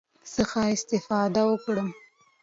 [0.35, 1.89] څخه استفاده وکړم،